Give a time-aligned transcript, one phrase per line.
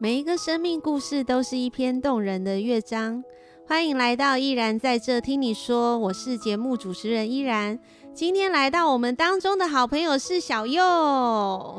[0.00, 3.24] 每一个生命故事都是一篇动人的乐章。
[3.66, 7.76] 欢迎来到依然在这听你说，我是节目主持人依然。
[8.14, 10.80] 今天来到我们当中的好朋友是小佑。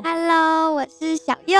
[0.04, 1.58] Hello，我是小佑。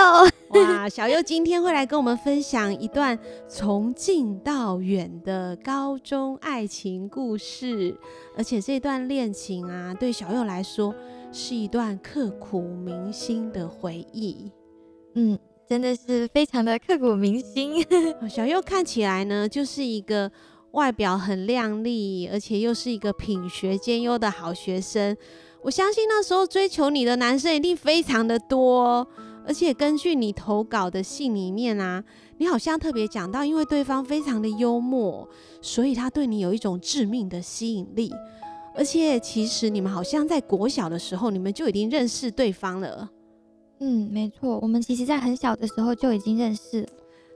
[0.50, 3.18] 哇， 小佑今天会来跟我们分享一段
[3.48, 7.96] 从近到远的高中爱情故事，
[8.36, 10.94] 而且这段恋情啊，对小佑来说
[11.32, 14.52] 是一段刻骨铭心的回忆。
[15.14, 15.38] 嗯。
[15.70, 17.80] 真的是非常的刻骨铭心。
[18.28, 20.28] 小佑看起来呢，就是一个
[20.72, 25.16] 外表很靓丽，而且又是一个品学兼优的好学生。
[25.62, 29.06] 我相信那时候追求你的男生一定非常的多。
[29.46, 32.02] 而且根据你投稿的信里面啊，
[32.38, 35.28] 你好像特别讲到，因为对方非常的幽默，
[35.62, 38.12] 所以他对你有一种致命的吸引力。
[38.74, 43.08] 而且其实你们好像在国小的时候，你们就已经认识对方了。
[43.80, 46.86] 嗯，没错，我们其实在很小的时候就已经认识。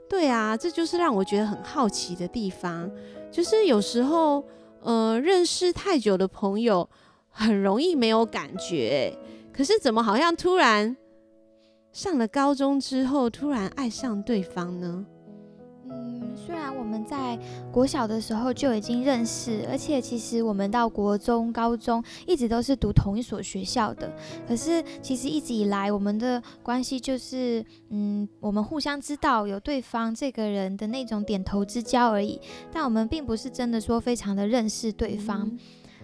[0.07, 2.89] 对啊，这就是让我觉得很好奇的地方，
[3.31, 4.43] 就是有时候，
[4.81, 6.87] 呃，认识太久的朋友
[7.29, 9.17] 很容易没有感觉，
[9.51, 10.95] 可是怎么好像突然
[11.91, 15.03] 上了高中之后，突然爱上对方呢？
[16.35, 17.37] 虽然我们在
[17.71, 24.11] 国小的时候就已经认识，而且其实我们到国中、高中一直都是读同一所学校的，
[24.47, 32.39] 可是其实一直以来我们的关系就是，嗯，我们互相知道有对方这个人的那种点头之交而已，
[32.71, 35.49] 但我们并不是真的说非常的认识对方。
[35.49, 35.57] 嗯、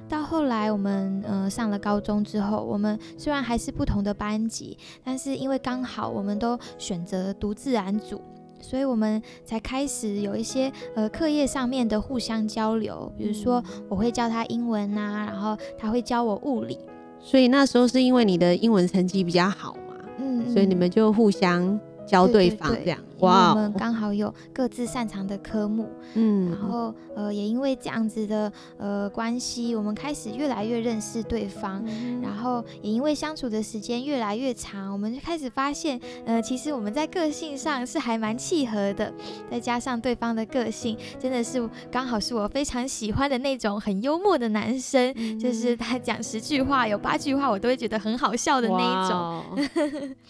[0.09, 8.19] 到后来我们呃上了高中之后，我们虽然还是不同的班级，但是因为刚好我们都选择读自然组。
[8.61, 16.77] 所以我们才开始有一些呃课业上面的互相交流，比如说我会教他英文啊，然后他会教我物理。
[17.19, 21.79] 所以那时候是因为你的英文成绩比较好嘛，嗯，所以你们就互相。
[22.11, 23.51] 教对方这样，哇！
[23.51, 39.13] 我们刚好有各自擅长的科目，嗯，然后呃，也因为这样子的呃关系，我们开始越来越认识对方，嗯，然后也因为相处的时间越来越长，我们就开始发现，呃，其实我们在个性上是还蛮契合的，
[39.49, 50.15] 再加上对方的个性真的是刚好是我非常喜欢的那种很幽默的男生，嗯，就是他讲十句话有八句话我都会觉得很好笑的那一种。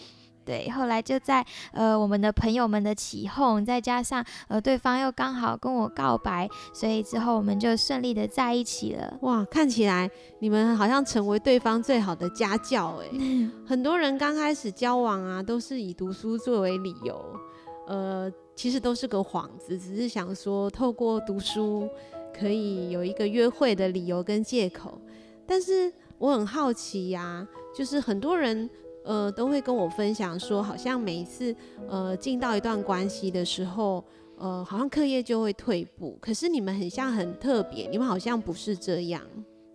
[0.43, 9.17] 对，后来就在呃我们的朋友们的起哄，再加上呃对方又刚好跟我告白，所以之后我们就顺利的在一起了。
[9.21, 10.09] 哇，看起来
[10.39, 13.07] 你们好像成为对方最好的家教哎。
[13.67, 17.23] 很多人刚开始交往啊，都是以读书作为理由，
[17.87, 21.87] 呃，其实都是个幌子，只是想说透过读书
[22.33, 24.99] 可以有一个约会的理由跟借口。
[25.45, 28.69] 但是我很好奇呀、啊，就是很多人。
[29.03, 31.55] 呃，都会跟我分享说，好像每一次
[31.87, 34.03] 呃进到一段关系的时候，
[34.37, 36.17] 呃，好像课业就会退步。
[36.21, 39.21] 可是你们很像很特别，你们好像不是这样。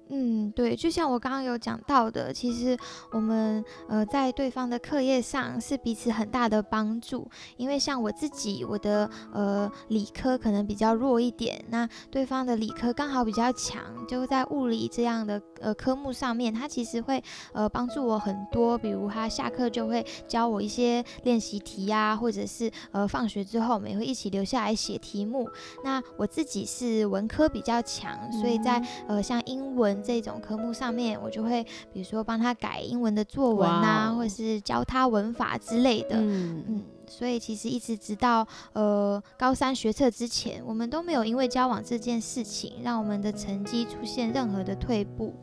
[0.08, 2.78] 嗯，对，就像我刚刚有讲到的，其实
[3.10, 7.28] 我们呃在对方的课业上是彼此很大的帮助。
[7.56, 17.22] 因为像我自己，我的呃理科可能比较弱一点，那对方的理科刚好比较强，就在物理这样的呃科目上面，他其实会
[17.52, 18.78] 呃帮助我很多。
[18.78, 25.48] 比如他下课就会教我一些练习题呀、啊，或者是呃放学之后我们也会一起留下来写题目。
[25.84, 29.96] 那我自己是文科比较强，所以在呃像英文。
[30.06, 36.10] 这种科目上面，我就会比如说帮他改英文的作文啊.或者是教他文法之类的。
[36.12, 45.34] 嗯嗯，所以其实一直直到呃高三学测之前，我们都没有因为交往这件事情，让我们的成绩出现任何的退步。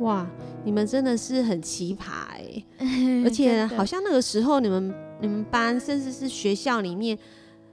[0.00, 0.26] 哇，
[0.64, 3.24] 你们真的是很奇葩哎、欸！
[3.24, 7.18] 而且好像那个时候，你们你们班甚至是学校里面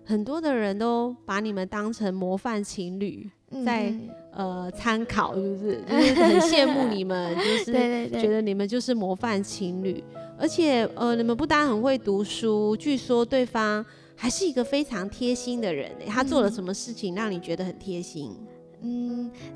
[0.06, 3.29] 很多的人都把你们当成模范情侣。
[3.63, 5.79] 在、嗯、呃参考是不是？
[5.85, 7.41] 就是很羡慕你们，就
[7.72, 10.03] 是觉得你们就是模范情侣。
[10.40, 13.85] 而且呃，你们不单很会读书，据说对方
[14.16, 15.91] 还是一个非常贴心的人。
[16.08, 18.35] 他做了什么事情让你觉得很贴心？
[18.40, 18.47] 嗯，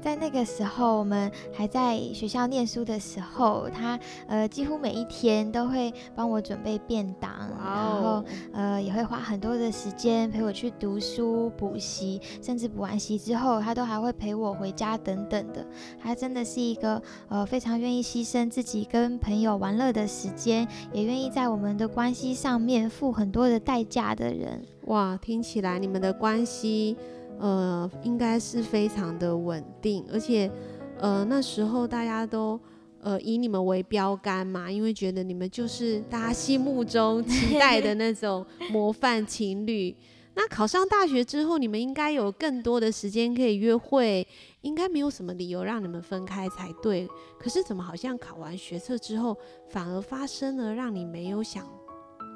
[0.02, 15.66] 在那个时候，我们还在学校念书的时候，他呃几乎每一天都会帮我准备便当.然后呃也会花很多的时间陪我去读书、补习，甚至补完习之后，他都还会陪我回家等等的。
[16.02, 24.64] 他真的是一个呃非常愿意牺牲自己跟朋友玩乐的时间，也愿意在我们的关系上面付很多的代价的人。
[24.86, 26.96] 哇，听起来你们的关系。
[27.40, 30.52] 呃，应该是非常的稳定，而且，
[31.00, 32.60] 呃，那时候大家都，
[33.02, 39.96] 呃以你们为标杆嘛，因为觉得你们就是大家心目中期待的那种 模范情侣。
[40.40, 44.28] 那考上大学之后，你们应该有更多的时间可以约会，
[44.62, 47.08] 应该没有什么理由让你们分开才对。
[47.40, 49.36] 可是怎么好像考完学测之后，
[49.70, 51.68] 反而发生了让你没有想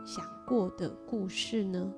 [0.03, 1.93] 想过的故事呢？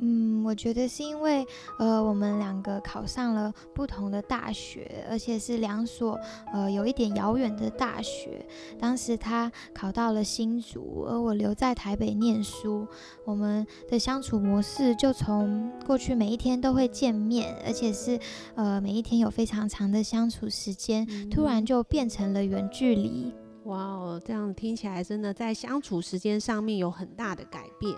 [0.00, 1.44] 嗯，我觉得是因为，
[1.78, 6.18] 呃，我们两个考上了不同的大学，而且是两所，
[6.52, 8.46] 呃，有一点遥远的大学。
[8.78, 12.86] 当时他考到了新竹，而我留在台北念书。
[13.24, 18.18] 我们的相处模式就从过去每一天都会见面，而且是，
[18.54, 23.34] 呃，每一天有非常长的相处时间，突然就变成了远距离。
[23.64, 27.94] 哇哦，这样听起来真的在相处时间上面有很大的改变。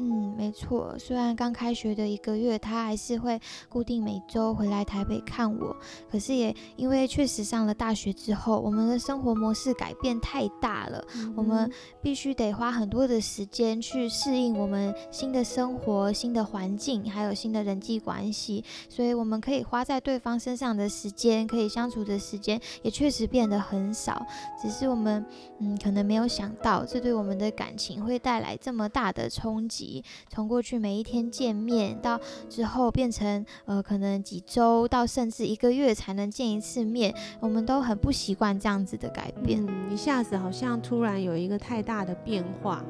[0.00, 0.96] 嗯，没错。
[0.98, 5.76] 虽然刚开学的一个月，他还是会固定每周回来台北看我，
[6.08, 11.68] 可是也因为确实上了大学之后，我们的生活模式改变太大了，嗯、我们
[12.00, 18.64] 必须得花很多的时间去适应我们新的生活、新的环境，还有新的人际关系。
[18.88, 24.24] 所以，我们可以花在对方身上的时间，可以相处的时间，也确实变得很少。
[24.62, 25.26] 只是我们，
[25.58, 29.87] 嗯，可能没有想到，这对我们的感情会带来这么大的冲击。
[30.28, 39.66] 从过去每一天见面，到之后变成呃，可能几周到甚至一个月才能见一次面，我们都很不习惯这样子的改变。
[39.90, 42.84] 一下子好像突然有一个太大的变化，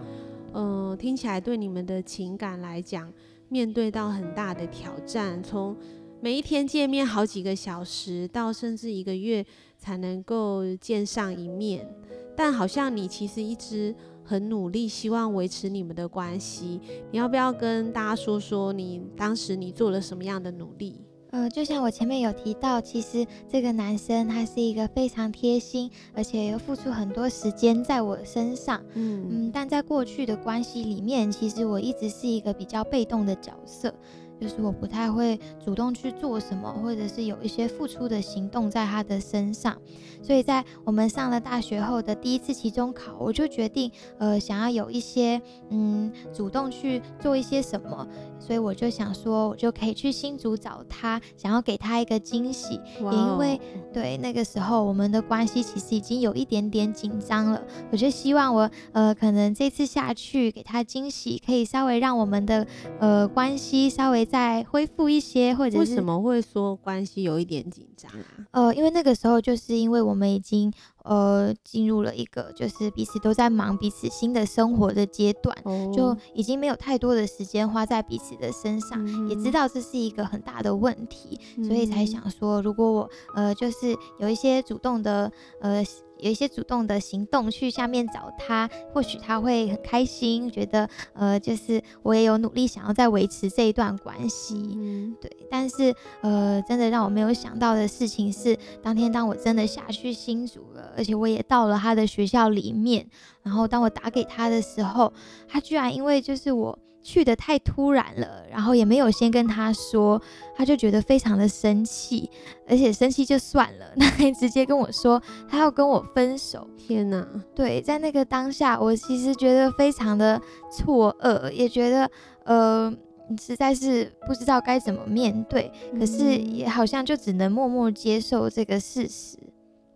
[0.52, 3.12] 呃，听起来对你们的情感来讲，
[3.48, 5.42] 面对到很大的挑战。
[5.42, 5.76] 从
[6.20, 9.44] 每一天见面好几个小时，到甚至一个月
[9.78, 11.88] 才能够见上一面，
[12.36, 13.94] 但好像你其实一直。
[14.28, 16.78] 很努力，希望维持你们的关系。
[17.10, 21.00] 你要不要跟大家说说你当时你做了什么样的努力？
[21.30, 28.82] 呃，就像我前面有提到，其实这个男生他是一个非常贴心，而且又付出很多时间在我身上。
[28.94, 33.92] 嗯嗯，但在过去的关系里面，其实我一直是一个比较被动的角色。
[34.40, 39.76] 就是我不太会主动去做什么，或者是有一些付出的行动在他的身上，
[40.22, 45.40] 所以在我们上了大学后的第一次期中考，我就决定，呃，想要有一些，
[45.70, 48.06] 嗯，主动去做一些什么，
[48.38, 53.12] 所以我就想说，我就可以去新竹找他，想要给他一个惊喜，Wow.
[53.12, 53.60] 也因为
[53.92, 57.60] 对那个时候我们的关系其实已经有一点点紧张了，
[57.90, 62.64] 我就希望我，呃，可能这次下去给他惊喜，可以稍微让我们的，
[63.00, 64.27] 呃，关系稍微。
[64.28, 68.46] 再恢复一些，或者是为什么会说关系有一点紧张啊？
[68.50, 70.72] 呃，因为那个时候就是因为我们已经
[71.04, 85.82] 呃进入了一个就是彼此都在忙彼此新的生活的阶段，哦、就已经没有太多的时间花在彼此的身上，嗯、也知道这是一个很大的问题，嗯、所以才想说，如果我呃就是有一些主动的呃。
[86.18, 95.30] 有一些主动的行动去下面找他，或许他会很开心，觉得呃，就是我也有努力想要再维持这一段关系，嗯，对。
[95.50, 103.06] 但是呃，真的让我没有想到的事情是，当天当我真的下去新竹了，而且我也到了他的学校里面，
[103.42, 105.12] 然后当我打给他的时候，
[105.48, 106.78] 他居然因为就是我。
[107.08, 110.20] 去的太突然了，然后也没有先跟他说，
[110.54, 112.28] 他就觉得非常的生气，
[112.68, 116.68] 而且生气就算了， 他还直接跟我说他要跟我分手。
[116.76, 117.26] 天哪！
[117.54, 120.38] 对，在那个当下，我其实觉得非常的
[120.70, 122.10] 错愕，也觉得
[122.44, 122.94] 呃，
[123.40, 129.38] 实在是不知道该怎么面对，可是也好像就只能默默接受这个事实。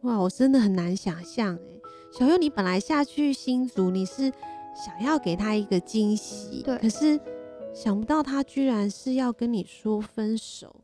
[0.01, 4.33] 哇，我真的很难想象哎，小优，你本来下去新竹，你是？
[4.75, 7.19] 想要给他一个惊喜，对，可是
[7.75, 10.75] 想不到他居然是要跟你说分手，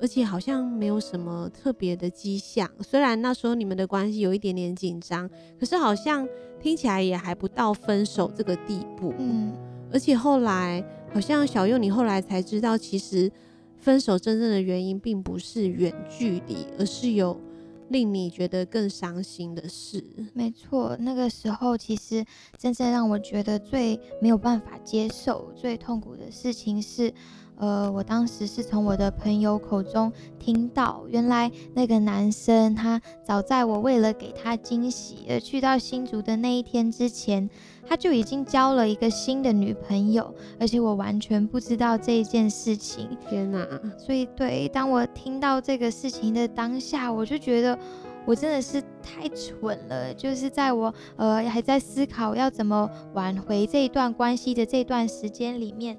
[0.00, 2.70] 而且好像没有什么特别的迹象。
[2.80, 6.28] 虽然那时候你们的关系有一点点紧张，可是好像
[6.60, 9.14] 听起来也还不到分手这个地步。
[9.18, 9.52] 嗯，
[9.92, 13.30] 而且后来好像小佑你后来才知道，其实
[13.78, 17.38] 分手真正的原因并不是远距离，而是有。
[17.88, 20.02] 令你觉得更伤心的事，
[20.34, 22.24] 没错，那个时候其实
[22.58, 27.12] 真正让我觉得最没有办法接受、最痛苦的事情是。
[27.58, 37.48] 呃，我当时是从我的朋友口中听到，原来那个男生他早在我为了给他惊喜而去到新竹的那一天之前，
[37.88, 43.08] 他就已经交了一个新的女朋友，而且我完全不知道这一件事情。
[43.28, 43.66] 天哪！
[43.98, 47.78] 所以，对，当我听到这个事情的当下，我就觉得
[48.26, 50.12] 我真的是太蠢了。
[50.12, 55.98] 就是在我呃还在思考要怎么挽回这一段关系的这段时间里面。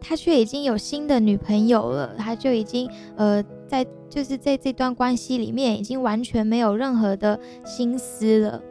[0.00, 8.62] 他却已经有新的女朋友了，他就已经呃在就是在这段关系里面已经完全没有任何的心思了。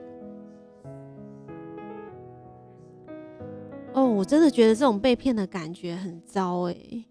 [3.93, 7.05] 哦，我真的觉得这种被骗的感觉很糟诶。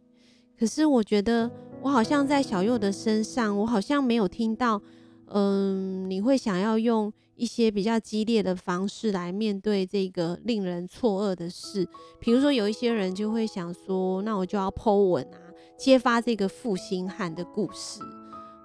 [0.58, 1.50] 可是我觉得
[1.82, 4.80] 我好像在小佑的身上，我好像没有听到，
[5.26, 11.86] 嗯，你会想要用一些比较激烈的方式来面对这个令人错愕的事。
[12.18, 15.38] 比如说，有一些人就会想说，那我就要 po 文啊，
[15.78, 18.00] 揭发这个负心汉的故事，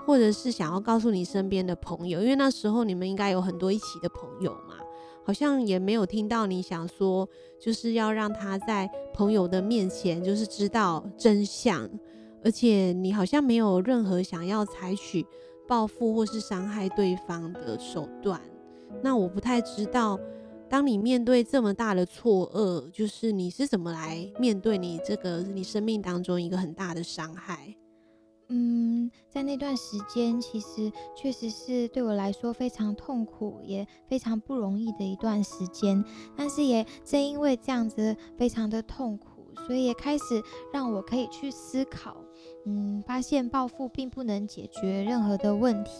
[0.05, 4.75] 或者是想要告诉你身边的朋友，因为那时候你们应该有很多一起的朋友嘛。
[5.23, 11.87] 好像也没有听到你想说，就是要让他在朋友的面前就是知道真相，
[12.43, 15.23] 而且你好像没有任何想要采取
[15.67, 18.41] 报复或是伤害对方的手段。
[19.01, 20.19] 那我不太知道，
[20.69, 27.75] 当你面对这么大的错愕，就是你是怎么来面对你这个你生命当中一个很大的伤害？
[28.53, 36.03] 嗯，在那段时间，其实确实是对我来说非常痛苦，也非常不容易的一段时间。
[36.35, 40.43] 但是也正因为这样子非常的痛苦，所以也开始
[40.73, 42.17] 让我可以去思考。
[42.65, 45.91] 嗯，发现报复并不能解决任何的问题。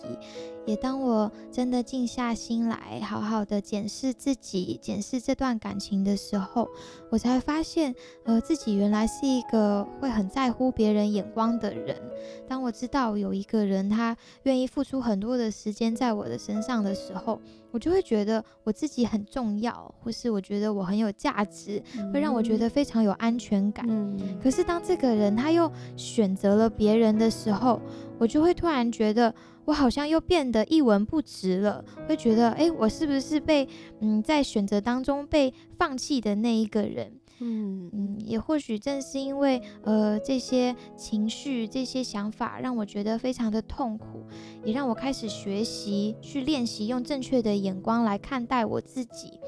[0.67, 6.69] 也当我真的静下心来，好好的检视自己、检视这段感情的时候，
[7.10, 7.95] 我才发现，
[8.25, 12.00] 呃，自己原来是一个会很在乎别人眼光的人。
[12.48, 21.81] 当我知道有一个人他愿意付出很多的时间在我的身上的时候，我就会觉得我自己很重要，或是我觉得我很有价值，
[22.13, 23.83] 会让我觉得非常有安全感。
[23.89, 24.38] 嗯。
[24.43, 27.79] 可是当这个人他又选择了别人的时候，
[28.17, 29.33] 我就会突然觉得。
[29.63, 33.65] 我好像又变得一文不值了，会觉得，哎，我是不是被
[34.00, 37.13] 嗯在选择当中被放弃的那一个人？
[37.39, 44.25] 嗯嗯，也或许正是因为呃这些情绪、这些想法，让我觉得非常的痛苦，
[44.63, 49.39] 也让我开始学习去练习用正确的眼光来看待我自己。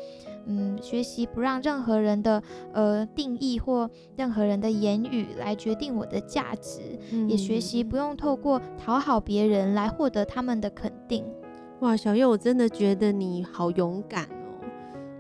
[0.46, 6.82] 嗯，学习不让任何人的呃定义或任何人的言语来决定我的价值，
[7.12, 11.24] 嗯、也学习不用透过讨好别人来获得他们的肯定。
[11.80, 14.60] 哇，小月，我真的觉得你好勇敢哦。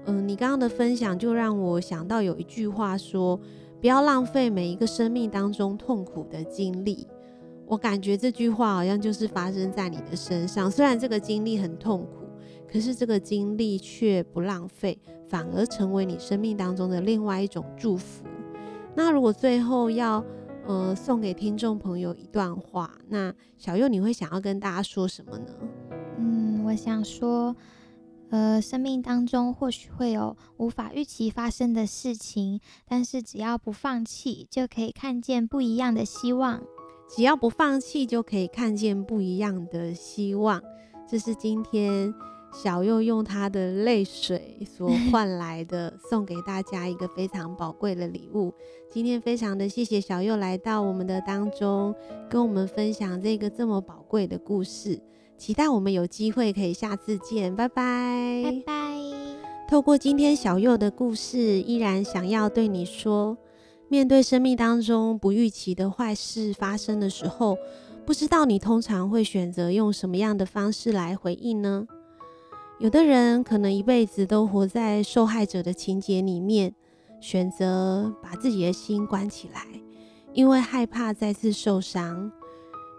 [0.06, 3.40] 嗯、呃，你刚刚的分享就让我想到有一句话说：
[3.80, 7.08] 不要浪费每一个生命当中痛苦的经历。
[7.66, 12.23] 我感觉这句话好像就是发生在你的身上，虽然这个经历很痛苦。
[12.74, 18.26] 可是这个经历却不浪费，反而成为你生命当中的另外一种祝福。
[18.96, 20.26] 那如果最后要
[20.66, 25.54] 呃送给听众朋友一段话，那小佑你会想要跟大家说什么呢？
[26.18, 27.56] 嗯，我想说，
[28.32, 36.60] 呃，生命当中或许会有无法预期发生的事情，但是只要不放弃，就可以看见不一样的希望。
[37.08, 40.60] 只要不放弃，就可以看见不一样的希望。
[41.08, 42.12] 这是今天。
[42.54, 48.54] 小佑用他的泪水所换来的，送给大家一个非常宝贵的礼物。
[48.92, 51.94] 今天非常的谢谢小佑来到我们的当中，
[52.30, 55.02] 跟我们分享这个这么宝贵的故事。
[55.36, 58.74] 期待我们有机会可以下次见，拜拜，拜拜。
[59.68, 63.36] 透过今天小佑的故事，依然想要对你说：
[63.90, 67.58] 面对生命当中不预期的坏事发生的时候，
[68.06, 71.88] 不知道你通常会选择用什么样的方式来回应呢？
[72.84, 76.76] 有的人可能一辈子都活在受害者的情节里面，
[77.22, 79.66] 选择把自己的心关起来，
[80.34, 82.30] 因为害怕再次受伤。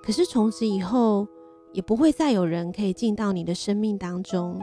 [0.03, 1.29] 可是从此以后，
[1.75, 4.59] 也不会再有人可以进到你的生命当中。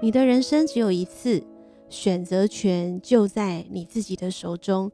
[0.00, 1.42] 你的人生只有一次，
[1.88, 4.92] 选择权就在你自己的手中。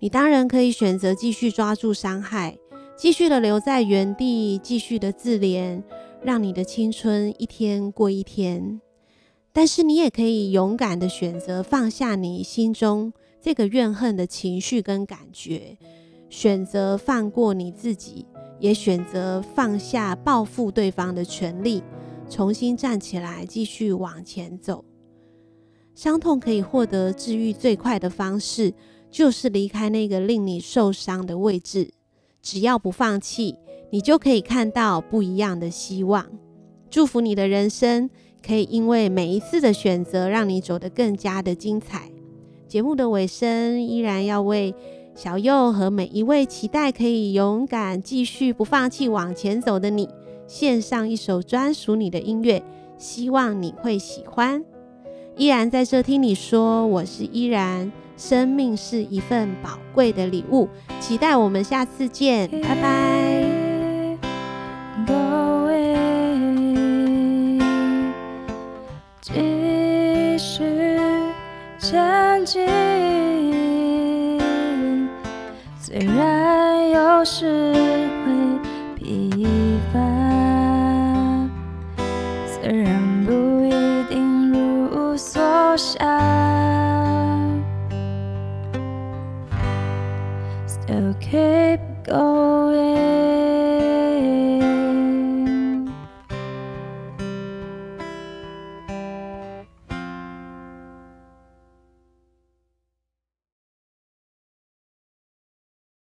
[0.00, 2.58] 你当然可以选择继续抓住伤害，
[2.94, 5.82] 继续的留在原地，继续的自怜。
[6.22, 8.80] 让你的青春一天过一天，
[9.52, 15.78] 但是你也可以勇敢的选择放下你心中这个怨恨的情绪跟感觉，
[16.28, 18.26] 选择放过你自己，
[18.58, 21.82] 也选择放下报复对方的权利，
[22.28, 24.84] 重新站起来，继续往前走。
[25.94, 28.74] 伤痛可以获得治愈最快的方式，
[29.10, 31.92] 就是离开那个令你受伤的位置。
[32.42, 33.56] 只要不放弃。
[33.96, 36.26] 你就可以看到不一样的希望。
[36.90, 38.10] 祝福你的人生
[38.46, 42.10] 可以因为每一次的选择，让你走得更加的精彩。
[42.68, 44.74] 节目的尾声，依然要为
[45.14, 50.06] 小佑和每一位期待可以勇敢继续不放弃往前走的你，
[50.46, 52.62] 献上一首专属你的音乐。
[52.98, 54.62] 希望你会喜欢。
[55.38, 57.90] 依然在这听你说，我是依然。
[58.18, 60.66] 生命是一份宝贵的礼物。
[61.00, 63.45] 期待我们下次见，拜拜。
[72.46, 72.64] 前
[74.38, 75.10] 进，
[75.80, 77.72] 虽然有时
[78.24, 78.30] 会
[78.94, 79.46] 疲
[79.92, 79.98] 乏，